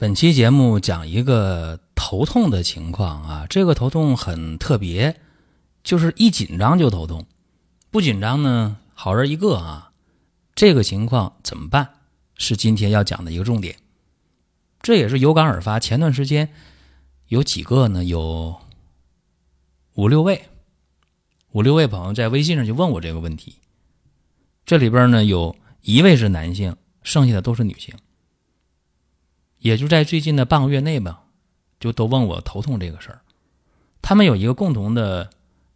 [0.00, 5.20] 本期节目讲一个头痛的情况啊，这个头痛很特别，
[5.84, 7.26] 就是一紧张就头痛，
[7.90, 9.92] 不紧张呢好人一个啊。
[10.54, 11.90] 这个情况怎么办？
[12.34, 13.76] 是今天要讲的一个重点。
[14.80, 15.78] 这也是有感而发。
[15.78, 16.48] 前段时间
[17.28, 18.02] 有几个呢？
[18.02, 18.58] 有
[19.96, 20.48] 五六位，
[21.52, 23.56] 五六位朋友在微信上就问我这个问题。
[24.64, 27.94] 这里边呢有一位是男性，剩下的都是女性。
[29.60, 31.22] 也就在最近的半个月内吧，
[31.78, 33.20] 就都问我头痛这个事儿。
[34.02, 35.30] 他们有一个共同的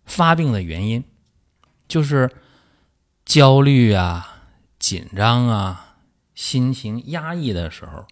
[0.04, 1.04] 发病的原因，
[1.86, 2.30] 就是
[3.24, 4.42] 焦虑啊、
[4.78, 5.96] 紧张啊、
[6.34, 8.06] 心情压抑的时候，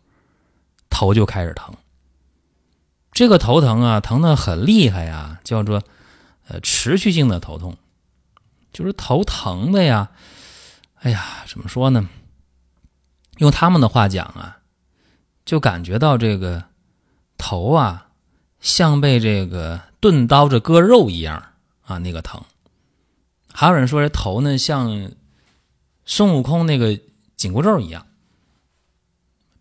[0.91, 1.75] 头就开始疼。
[3.11, 5.83] 这个头疼啊，疼的很厉害呀，叫做
[6.48, 7.77] 呃持续性的头痛，
[8.73, 10.11] 就是头疼的呀。
[10.97, 12.09] 哎呀，怎么说呢？
[13.39, 14.59] 用他们的话讲啊。
[15.45, 16.65] 就感觉到这个
[17.37, 18.09] 头啊，
[18.61, 21.43] 像被这个钝刀子割肉一样
[21.85, 22.41] 啊，那个疼。
[23.53, 25.11] 还有人说这头呢，像
[26.05, 26.98] 孙悟空那个
[27.37, 28.07] 紧箍咒一样，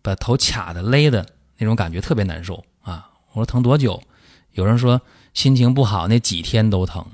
[0.04, 1.26] 把头卡的勒的
[1.58, 3.09] 那种感觉特别难受啊。
[3.32, 4.04] 我说疼多久？
[4.52, 5.02] 有人说
[5.34, 7.06] 心情不好那几天都疼，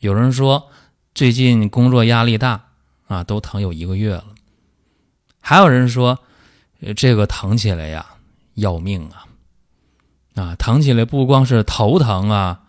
[0.00, 0.68] 有人说
[1.14, 2.70] 最近工作压力大
[3.06, 4.34] 啊，都疼有一个月了。
[5.38, 6.18] 还有人说。
[6.92, 8.04] 这个疼起来呀，
[8.54, 9.24] 要命啊！
[10.34, 12.60] 啊，疼起来不光是头疼啊，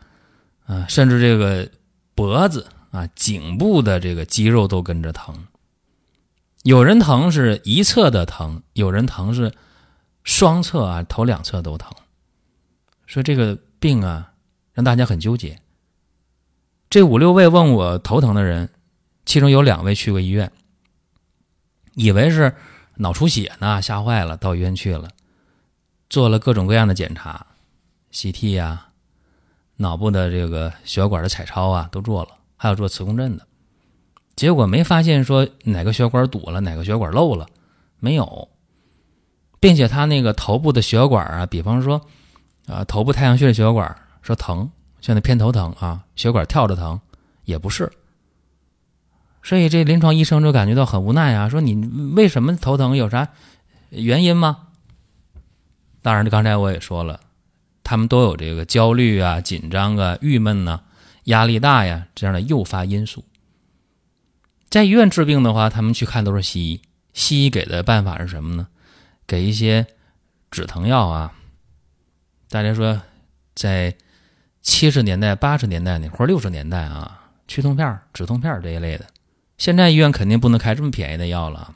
[0.68, 1.70] 啊，甚至这个
[2.14, 5.48] 脖子啊、颈部的这个肌肉都跟着疼。
[6.64, 9.52] 有人疼是一侧的疼，有人疼是
[10.24, 11.92] 双侧啊，头两侧都疼。
[13.08, 14.32] 说这个病啊，
[14.74, 15.60] 让大家很纠结。
[16.90, 18.70] 这五六位问我头疼的人，
[19.26, 20.52] 其中有两位去过医院，
[21.96, 22.56] 以为是。
[22.98, 25.10] 脑出血呢，吓坏了，到医院去了，
[26.10, 27.46] 做了各种各样的检查
[28.12, 28.88] ，CT 呀，
[29.78, 33.46] 脑部的这个血管的彩超啊都做了，还有做磁共振的，
[34.36, 37.48] 结果没发现说哪个血管堵了，哪个血管漏了，
[38.00, 38.50] 没有，
[39.60, 42.02] 并且他那个头部的血管啊，比方说
[42.68, 47.00] 啊头部太阳穴的血管说疼，像那偏头疼啊，血管跳着疼，
[47.44, 47.92] 也不是。
[49.46, 51.76] 所以这临床医生就感觉到很无奈啊，说你
[52.16, 52.98] 为什么头疼？
[52.98, 53.30] 有啥
[53.92, 54.70] 原因吗？
[56.02, 57.20] 当然，刚才我也说了，
[57.84, 60.82] 他们都有这个焦虑啊、紧张啊、郁闷呐、
[61.26, 63.24] 压力大呀这样的诱发因素。
[64.68, 66.82] 在医院治病的话，他们去看都是西医，
[67.14, 68.68] 西医给的办法是什么呢？
[69.28, 69.86] 给一些
[70.50, 71.32] 止疼药啊。
[72.50, 73.00] 大家说，
[73.54, 73.96] 在
[74.64, 79.06] 七十年代、八十年代那或者六十年代啊，去痛片、止痛片这一类的。
[79.58, 81.76] 现在医院肯定不能开这么便宜的药了，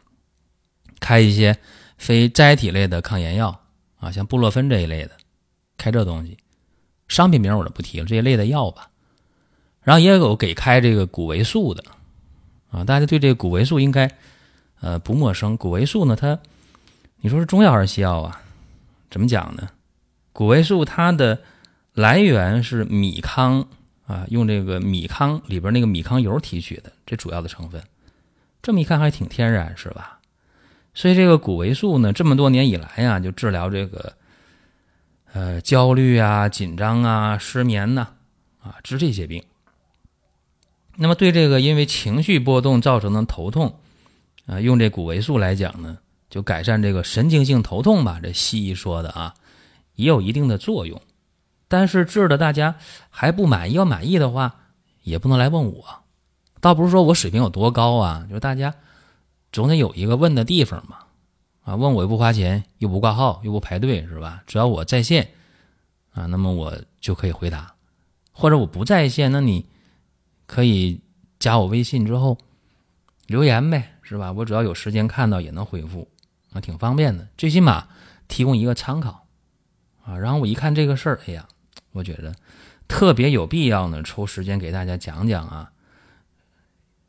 [0.99, 1.57] 开一些
[1.97, 3.61] 非甾体类的抗炎药
[3.99, 5.11] 啊，像布洛芬这一类的，
[5.77, 6.37] 开这东西。
[7.07, 8.89] 商品名我就不提了，这一类的药吧。
[9.81, 11.83] 然后也有给开这个谷维素的
[12.69, 14.11] 啊，大家对这个谷维素应该
[14.81, 15.57] 呃不陌生。
[15.57, 16.37] 谷维素呢，它
[17.21, 18.41] 你说是中药还是西药啊？
[19.09, 19.69] 怎么讲呢？
[20.33, 21.41] 谷维素它的
[21.93, 23.65] 来源是米糠。
[24.09, 27.79] 啊，用这个米糠里边那个米糠油提取的，这主要的成分，
[28.59, 30.19] 这么一看还挺天然，是吧？
[30.95, 34.13] 所以这个谷维素呢，这么多年以来呀，就治疗这个
[35.31, 38.07] 呃焦虑啊、紧张啊、失眠呐，
[38.63, 39.43] 啊治这些病。
[40.95, 43.79] 那么对这个因为情绪波动造成的头痛，
[44.47, 45.99] 啊，用这谷维素来讲呢，
[46.31, 49.35] 就改善这个神经性头痛吧，这西医说的啊，
[49.93, 50.99] 也有一定的作用。
[51.69, 52.75] 但是治的大家
[53.11, 54.55] 还不满意，要满意的话
[55.03, 55.85] 也不能来问我，
[56.59, 58.73] 倒不是说我水平有多高啊，就是大家
[59.51, 60.97] 总得有一个问的地方嘛，
[61.61, 64.41] 啊，问我又不花钱，又不挂号，又不排队，是吧？
[64.47, 65.29] 只要我在线，
[66.11, 67.75] 啊，那么我就可以回答，
[68.31, 69.67] 或者我不在线，那你
[70.47, 70.99] 可以
[71.37, 72.35] 加我微信之后
[73.27, 74.31] 留言呗，是吧？
[74.31, 76.07] 我只要有时间看到也能回复，
[76.51, 77.87] 啊，挺方便的，最起码
[78.27, 79.27] 提供一个参考，
[80.03, 81.47] 啊，然后我一看这个事儿，哎呀。
[81.91, 82.33] 我觉得
[82.87, 85.71] 特别有必要呢，抽时间给大家讲讲啊，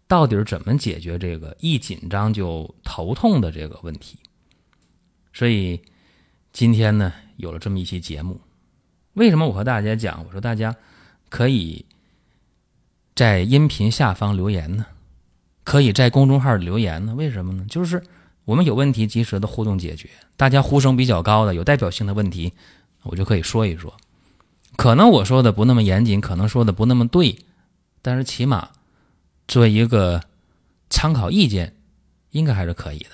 [0.08, 4.18] 到底是怎么解决这个一紧张就头痛的这个问题。
[5.32, 5.80] 所以
[6.52, 8.40] 今天呢，有了这么一期节目。
[9.14, 10.24] 为什么我和大家讲？
[10.26, 10.74] 我说大家
[11.28, 11.84] 可以
[13.14, 14.86] 在音频下方留言呢，
[15.62, 17.14] 可以在公众号留言呢？
[17.14, 17.64] 为什么呢？
[17.68, 18.02] 就是
[18.44, 20.08] 我们有问题及时的互动解决。
[20.36, 22.52] 大家呼声比较高的、有代表性的问题，
[23.02, 23.94] 我就可以说一说。
[24.80, 27.36] 可能我说的不那么严谨，可能说的不那么对，
[28.00, 28.70] 但是起码
[29.46, 30.22] 作为一个
[30.88, 31.76] 参考意见，
[32.30, 33.10] 应该还是可以的。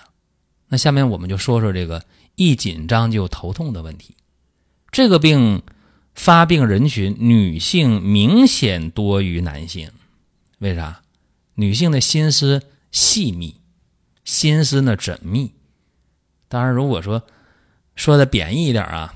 [0.68, 2.04] 那下面我们就说说这个
[2.36, 4.14] 一紧张就头痛的问题。
[4.92, 5.60] 这个病
[6.14, 9.90] 发病人群，女性明显多于男性。
[10.58, 11.02] 为啥？
[11.54, 12.62] 女性的心思
[12.92, 13.56] 细密，
[14.24, 15.50] 心思呢缜密。
[16.46, 17.24] 当然，如果说
[17.96, 19.15] 说的贬义一点啊。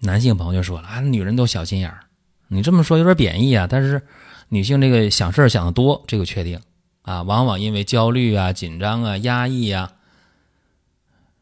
[0.00, 2.00] 男性朋友就说了啊，女人都小心眼儿，
[2.48, 3.66] 你这么说有点贬义啊。
[3.68, 4.02] 但是
[4.48, 6.60] 女性这个想事儿想的多，这个确定
[7.02, 9.92] 啊，往往因为焦虑啊、紧张啊、压抑啊，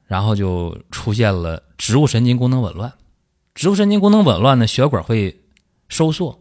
[0.06, 2.92] 然后就出现了植物神经功能紊乱。
[3.54, 5.40] 植物神经功能紊乱呢，血管会
[5.88, 6.40] 收缩，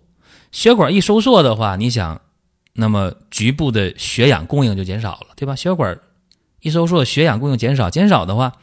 [0.51, 2.21] 血管一收缩的话，你想，
[2.73, 5.55] 那么局部的血氧供应就减少了，对吧？
[5.55, 5.99] 血管
[6.61, 8.53] 一收缩，血氧供应减少，减少的话，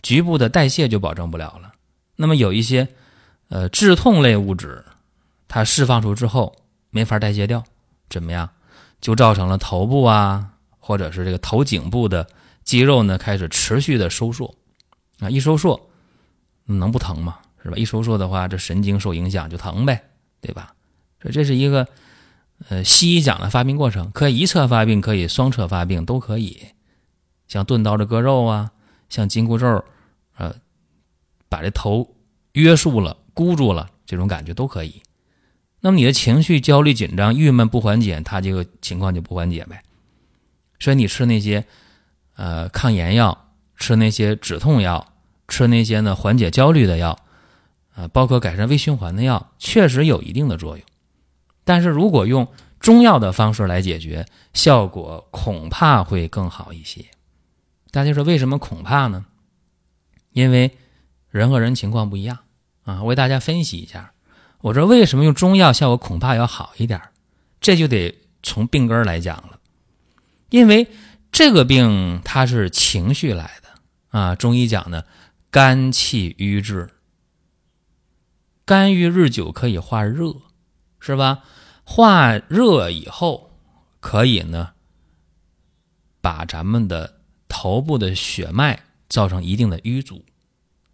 [0.00, 1.73] 局部的代谢就保证不了了。
[2.16, 2.88] 那么有一些，
[3.48, 4.84] 呃，致痛类物质，
[5.48, 6.56] 它释放出之后
[6.90, 7.64] 没法代谢掉，
[8.08, 8.50] 怎么样？
[9.00, 12.26] 就造成了头部啊，或者是这个头颈部的
[12.62, 14.54] 肌肉呢开始持续的收缩，
[15.20, 15.88] 啊，一收缩
[16.64, 17.38] 能不疼吗？
[17.62, 17.76] 是吧？
[17.76, 20.04] 一收缩的话，这神经受影响就疼呗，
[20.40, 20.74] 对吧？
[21.20, 21.88] 所以这是一个，
[22.68, 26.68] 呃，西医讲的发病过程，可以一侧发病，可以双侧发病，都可以。
[27.48, 28.72] 像钝刀的割肉啊，
[29.08, 29.84] 像紧箍咒，
[31.54, 32.16] 把这头
[32.54, 35.00] 约束了、箍住了，这种感觉都可以。
[35.78, 39.80] 那么你的情绪焦虑、紧张、郁闷不缓解，它这个情况就不缓解呗。
[40.80, 41.64] 所以你吃那些
[42.34, 45.06] 呃抗炎药、吃那些止痛药、
[45.46, 47.16] 吃那些呢缓解焦虑的药，
[47.94, 50.84] 啊，包括改善微循环的药，确实有一定的作用。
[51.62, 52.48] 但是如果用
[52.80, 57.04] 中药的方式来解决，效果恐怕会更好一些。
[57.92, 59.24] 大家说为什么恐怕呢？
[60.32, 60.76] 因为。
[61.34, 62.38] 人和人情况不一样
[62.84, 64.12] 啊，为大家分析一下。
[64.60, 67.02] 我说为什么用中药效果恐怕要好一点？
[67.60, 69.58] 这就得从病根来讲了。
[70.50, 70.86] 因为
[71.32, 74.36] 这个病它是情绪来的啊。
[74.36, 75.02] 中医讲呢
[75.50, 76.88] 肝气郁滞，
[78.64, 80.36] 肝郁日久可以化热，
[81.00, 81.42] 是吧？
[81.82, 83.50] 化热以后
[83.98, 84.74] 可以呢，
[86.20, 90.24] 把咱们的头部的血脉造成一定的淤阻。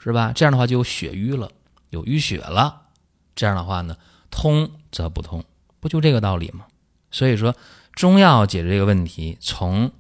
[0.02, 0.32] 是吧？
[0.34, 1.50] 这样的话就有血瘀了，
[1.90, 2.88] 有淤血了。
[3.36, 3.96] 这样的话呢，
[4.30, 5.44] 通则不通，
[5.78, 6.66] 不就这个道理吗？
[7.10, 7.54] 所以说，
[7.92, 9.92] 中药解决这个问题，从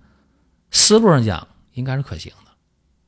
[0.70, 2.50] 思路上讲应该是可行的。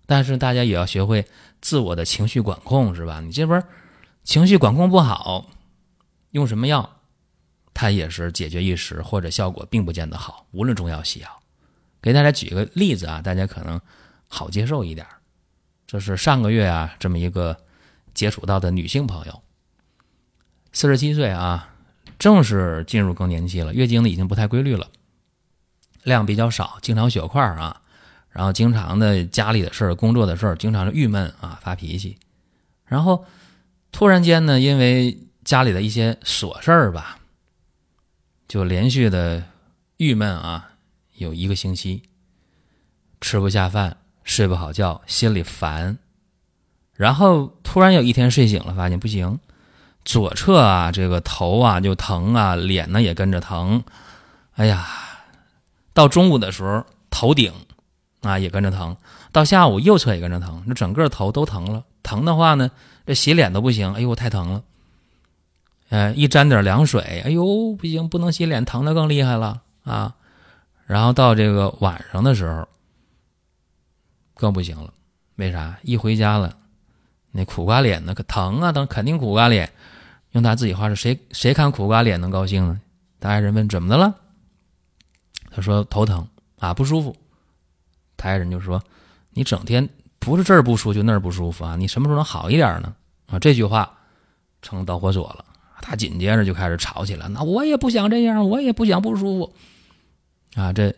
[0.04, 1.26] 但是大家也要学会
[1.62, 3.20] 自我的情绪管控，是吧？
[3.20, 3.64] 你这边
[4.22, 5.46] 情绪管控不好，
[6.32, 6.98] 用什么药，
[7.72, 10.46] 它也是解决一时，或者效果并不见得好。
[10.50, 11.40] 无论中药西药，
[12.02, 13.80] 给大家举个例子啊，大家可能
[14.28, 15.06] 好接受一点。
[15.92, 17.54] 这是上个月啊，这么一个
[18.14, 19.42] 接触到的女性朋友，
[20.72, 21.74] 四十七岁啊，
[22.18, 24.88] 正是进入更年期了，月经呢已经不太规律了，
[26.02, 27.82] 量比较少，经常血块啊，
[28.30, 32.18] 然后经常的家里的事儿、工作的事儿，经常是郁闷啊，发脾气，
[32.86, 33.26] 然后
[33.90, 37.18] 突然间呢，因为家里的一些琐事儿吧，
[38.49, 39.44] 就连续的
[39.99, 40.70] 郁闷啊，
[41.16, 42.04] 有一个星期，
[43.20, 43.99] 吃不下饭。
[44.25, 45.99] 睡不好觉，心里烦，
[46.95, 49.38] 然后突然有一天睡醒了，发现不行，
[50.05, 53.83] 左侧啊这个头啊就疼啊，脸呢也跟着疼，
[54.55, 54.87] 哎呀，
[55.93, 57.52] 到中午的时候头顶
[58.21, 58.97] 啊也跟着疼，
[59.33, 61.83] 到下午右侧也跟着疼，这整个头都疼了。
[62.02, 62.71] 疼的话呢，
[63.05, 64.62] 这洗脸都不行，哎呦太疼了，
[65.91, 70.14] 哎一沾点凉水，哎呦不行，不能洗脸，疼的更厉害了啊。
[70.87, 72.69] 然后到这个晚上的时候。
[74.42, 74.92] 更不行了，
[75.37, 75.78] 为啥？
[75.82, 76.56] 一回家了，
[77.30, 78.72] 那苦瓜脸呢可疼啊！
[78.72, 79.70] 等肯定苦瓜脸。
[80.32, 82.80] 用他自己话说，谁谁看苦瓜脸能高兴呢？
[83.20, 84.12] 他爱人问怎么的了？
[85.52, 86.26] 他说头疼
[86.58, 87.14] 啊，不舒服。
[88.16, 88.82] 他爱人就说
[89.30, 91.76] ：“你整天不是这儿不舒服就那儿不舒服啊？
[91.76, 92.92] 你什么时候能好一点呢？”
[93.30, 93.96] 啊，这句话
[94.61, 95.44] 成导火索了。
[95.80, 97.28] 他紧接着就开始吵起来。
[97.28, 99.54] 那我也不想这样，我也不想不舒服
[100.61, 100.72] 啊！
[100.72, 100.92] 这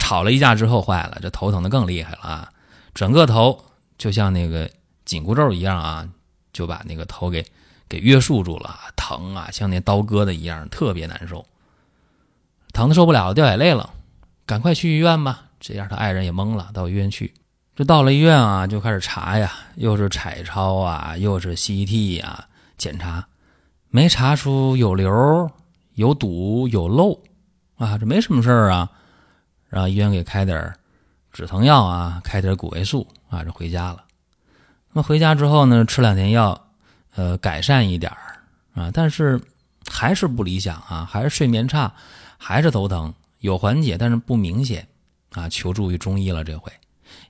[0.00, 2.52] 吵了一架之后坏了，这头疼的更厉害了啊！
[2.98, 3.64] 整个头
[3.96, 4.68] 就像那个
[5.04, 6.08] 紧箍咒一样啊，
[6.52, 7.46] 就把那个头给
[7.88, 11.46] 给约束住了，疼啊，像那刀割的一样，特别难受，
[12.72, 13.90] 疼的受不了，掉眼泪了，
[14.44, 15.44] 赶快去医院吧。
[15.60, 17.32] 这样他爱人也懵了，到医院去，
[17.76, 23.24] 这到了医院啊，就开始查呀，又是彩超啊，又是 CT 呀，检查，
[23.90, 25.48] 没查出有瘤、
[25.94, 27.22] 有堵、有漏
[27.76, 28.90] 啊，这没什么事儿啊。
[29.68, 30.74] 让医院给开点
[31.38, 34.02] 止疼药啊，开点谷维素啊，就回家了。
[34.90, 36.66] 那么回家之后呢，吃两天药，
[37.14, 38.10] 呃，改善一点
[38.74, 39.40] 啊，但是
[39.88, 41.94] 还是不理想啊，还是睡眠差，
[42.38, 44.88] 还是头疼，有缓解，但是不明显
[45.30, 46.42] 啊，求助于中医了。
[46.42, 46.72] 这回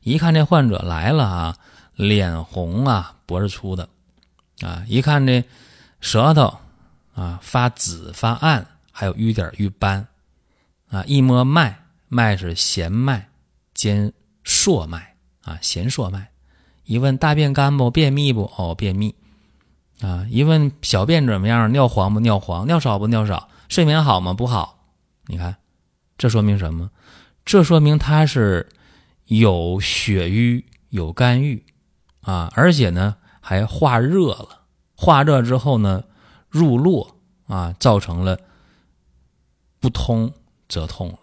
[0.00, 1.56] 一看这患者来了啊，
[1.94, 3.86] 脸红啊，脖子粗的
[4.62, 5.44] 啊，一看这
[6.00, 6.56] 舌头
[7.14, 10.06] 啊发紫发暗，还有瘀点瘀斑
[10.88, 13.27] 啊，一摸脉，脉是弦脉
[13.78, 16.32] 兼硕脉啊，弦硕脉。
[16.82, 17.92] 一问大便干不？
[17.92, 18.52] 便秘不？
[18.56, 19.14] 哦，便秘，
[20.00, 20.26] 啊！
[20.28, 21.70] 一问小便怎么样？
[21.70, 22.18] 尿黄不？
[22.18, 23.06] 尿黄，尿少不？
[23.06, 23.48] 尿少。
[23.68, 24.34] 睡眠好吗？
[24.34, 24.80] 不好。
[25.26, 25.58] 你看，
[26.16, 26.90] 这说明什么？
[27.44, 28.68] 这说明他是
[29.26, 31.64] 有血瘀、有肝郁，
[32.22, 34.62] 啊，而且呢还化热了。
[34.96, 36.02] 化热之后呢，
[36.48, 37.14] 入络
[37.46, 38.40] 啊，造成了
[39.78, 40.32] 不通
[40.68, 41.18] 则痛了。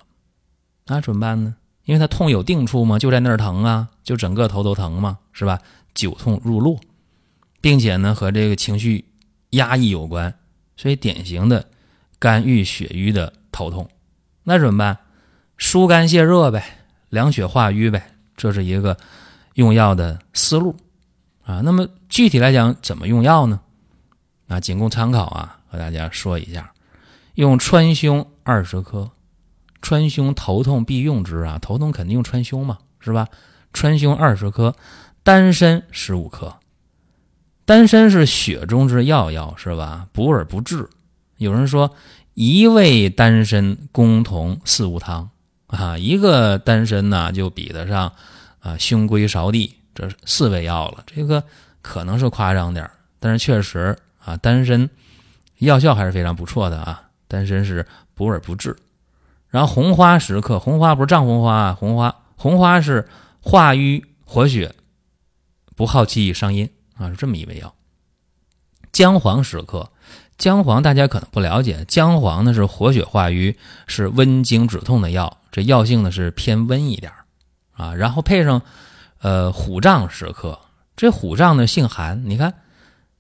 [0.86, 1.58] 那怎么办呢？
[1.86, 3.00] 因为他痛有定处吗？
[3.00, 5.60] 就在那儿疼啊，就整个头都疼嘛，是吧？
[5.94, 6.80] 久痛入络，
[7.62, 9.06] 并且呢和这个情绪
[9.52, 10.34] 压抑有关，
[10.76, 11.66] 所以典型的
[12.20, 13.88] 肝郁血瘀的头痛，
[14.44, 14.98] 那怎么办？
[15.58, 18.98] 疏肝泄热呗，凉血化瘀呗，这是一个
[19.54, 20.76] 用药的思路
[21.46, 21.62] 啊。
[21.62, 23.62] 那么具体来讲怎么用药呢？
[24.48, 26.74] 啊，仅供参考啊，和大家说一下，
[27.36, 29.12] 用川芎二十克。
[29.86, 33.28] 川芎头痛必用之啊，头痛肯定用川芎嘛，是吧？
[33.72, 34.76] 川芎二十克，
[35.22, 36.56] 丹参十五克。
[37.66, 40.08] 丹参是血中之要药，是吧？
[40.12, 40.90] 补而不滞。
[41.38, 41.92] 有人说
[42.34, 45.30] 一味丹参共同四物汤
[45.68, 48.12] 啊，一个丹参呢就比得上
[48.62, 51.04] 啊胸归芍地这四味药了。
[51.06, 51.44] 这个
[51.84, 52.90] 可能是夸张点
[53.20, 54.90] 但是确实啊，丹参
[55.60, 57.04] 药效还是非常不错的啊。
[57.28, 58.76] 丹参是补而不滞。
[59.56, 63.08] 然后红花十克，红花不是藏红花啊，红花红花是
[63.40, 64.76] 化瘀活血，
[65.78, 67.74] 不耗气伤阴啊，是这么一味药。
[68.92, 69.90] 姜黄十克，
[70.38, 73.56] 姜黄大家可能不了解，姜黄呢是活血化瘀，
[73.88, 77.14] 是温经止痛的药，这药性呢是偏温一点
[77.72, 77.96] 啊。
[77.96, 78.62] 然后配上
[79.22, 80.60] 呃虎杖十克，
[80.98, 82.56] 这虎杖呢性寒，你看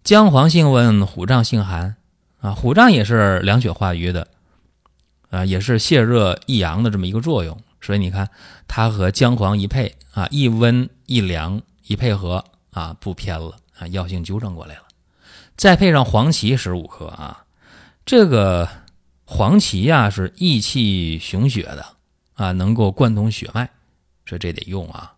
[0.04, 1.96] 姜黄性温，虎杖性寒
[2.42, 4.27] 啊，虎杖也是凉血化瘀的。
[5.36, 8.30] 啊，也是泻热益阳的这么一个作用，所以你看
[8.70, 14.84] 它和姜黄一配啊，一温一凉一配合啊，不偏了啊，药性纠正过来了。
[15.58, 17.44] 再配上黄芪十五克啊，
[18.06, 18.70] 这个
[19.25, 21.86] 黄芪呀是益气雄血的
[22.36, 23.70] 啊，能够贯通血脉，
[24.25, 25.15] 所以这得用啊。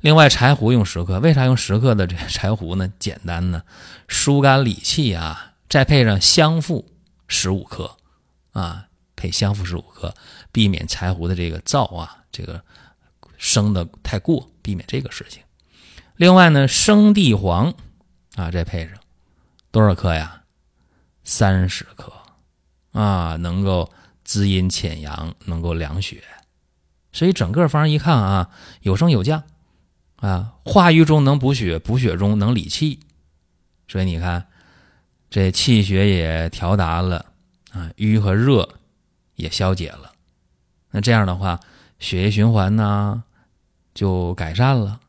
[0.00, 2.90] 另外柴胡用十克，为啥用十克的这柴胡呢？
[2.98, 3.62] 简单呢，
[4.08, 5.52] 疏肝理气啊。
[5.68, 6.88] 再配上香附
[7.28, 7.96] 十五克
[8.52, 8.86] 啊。
[9.20, 10.14] 配香附十五克，
[10.50, 12.58] 避免柴胡的这个燥啊，这个
[13.36, 15.42] 生的太过，避免这个事情。
[16.16, 17.74] 另外呢，生地黄
[18.36, 18.96] 啊，再配上
[19.70, 20.42] 多少克呀？
[21.22, 22.10] 三十克
[22.92, 23.92] 啊，能够
[24.24, 26.24] 滋阴潜阳，能够凉血。
[27.12, 28.48] 所以整个方一看啊，
[28.80, 29.42] 有升有降
[30.16, 33.00] 啊，化瘀中能补血，补血中能理气。
[33.86, 34.46] 所以你看，
[35.28, 37.26] 这气血也调达了
[37.72, 38.79] 啊，瘀和热。
[39.40, 40.12] 也消解了，
[40.90, 41.58] 那这样的话，
[41.98, 43.24] 血液循环呢
[43.94, 45.00] 就改善了，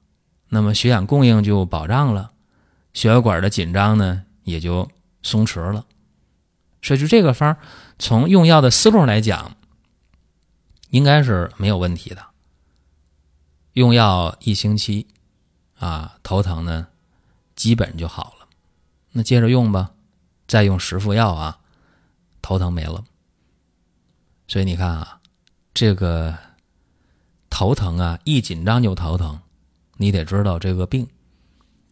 [0.47, 2.31] 那么血氧供应就保障了，
[2.93, 4.89] 血管的紧张呢也就
[5.21, 5.85] 松弛了。
[6.81, 7.57] 所以就这个方，
[7.99, 9.55] 从用药的思路来讲，
[10.89, 12.25] 应该是没有问题的。
[13.73, 15.07] 用药一星期，
[15.77, 16.87] 啊，头疼呢
[17.55, 18.47] 基本就好了。
[19.11, 19.91] 那接着用吧，
[20.47, 21.59] 再用十副药啊，
[22.41, 23.03] 头疼没了。
[24.51, 25.17] 所以你看啊，
[25.73, 26.37] 这个
[27.49, 29.39] 头疼啊，一紧张就头疼，
[29.95, 31.07] 你得知道这个病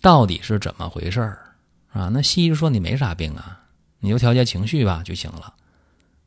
[0.01, 1.55] 到底是怎么回事儿
[1.93, 2.09] 啊？
[2.11, 3.61] 那西医说你没啥病啊，
[3.99, 5.53] 你就调节情绪吧就行了。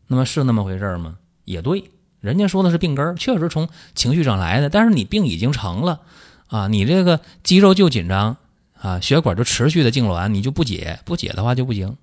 [0.06, 1.18] 那么是那么回事儿吗？
[1.44, 4.70] 也对，人家说的是病根儿，确实从情绪上来的。
[4.70, 6.00] 但是你病已经成了
[6.46, 8.38] 啊，你这个肌肉就紧张
[8.80, 11.94] 啊，血管就持续的痉挛，你就不解，不解的话就不行。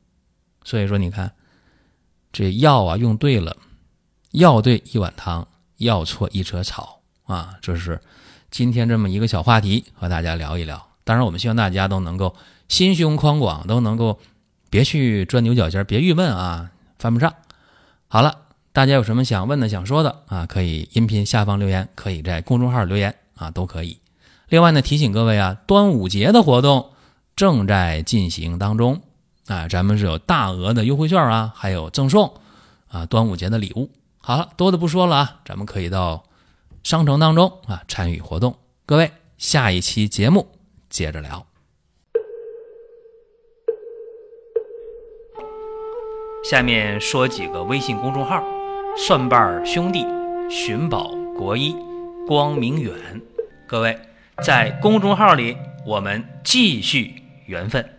[0.63, 1.31] 所以说，你看
[2.31, 3.57] 这药啊，用对了。
[4.31, 7.55] 药对一碗汤，药错一车草啊！
[7.62, 8.00] 这是
[8.51, 10.88] 今天这么一个小话题，和大家聊一聊。
[11.03, 12.36] 当然，我们希望大家都能够
[12.67, 14.19] 心胸宽广，都能够
[14.69, 16.69] 别去钻牛角尖，别郁闷啊，
[17.00, 17.33] 犯不上。
[18.07, 18.38] 好了，
[18.71, 20.45] 大家有什么想问的、想说的啊？
[20.45, 24.00] 可以音频下方留言，可以在公众号留言啊，都可以。
[24.50, 26.91] 另外呢，提醒各位啊，端午节的活动
[27.36, 29.01] 正在进行当中
[29.48, 32.33] 啊，咱们是有大额的优惠券啊，还有赠送
[32.89, 33.89] 啊，端午节的礼物。
[34.21, 36.23] 好了，多的不说了啊，咱们可以到
[36.83, 38.57] 商城当中啊参与活动。
[38.85, 40.47] 各位，下一期节目
[40.89, 41.45] 接着聊。
[46.43, 48.43] 下面说几个微信公众号：
[48.97, 50.05] 蒜瓣兄弟、
[50.49, 51.75] 寻宝国医、
[52.27, 52.93] 光明远。
[53.67, 53.99] 各位
[54.43, 57.99] 在公众号里，我们继续缘分。